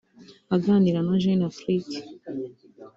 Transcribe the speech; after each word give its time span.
Aganira 0.55 0.99
na 1.03 1.15
Jeune 1.23 1.45
Afrique 1.51 1.97